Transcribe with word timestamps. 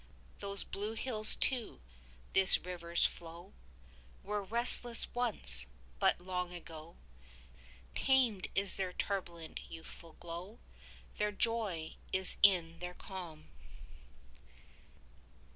Those 0.39 0.63
blue 0.63 0.93
hills 0.93 1.35
too, 1.35 1.79
this 2.33 2.57
river's 2.57 3.05
flow, 3.05 3.53
Were 4.23 4.41
restless 4.41 5.05
once, 5.13 5.67
but 5.99 6.19
long 6.19 6.51
ago. 6.55 6.95
Tamed 7.93 8.47
is 8.55 8.77
their 8.77 8.93
turbulent 8.93 9.59
youthful 9.69 10.13
glow: 10.19 10.57
Their 11.19 11.31
joy 11.31 11.97
is 12.11 12.37
in 12.41 12.79
their 12.79 12.95
calm. 12.95 13.49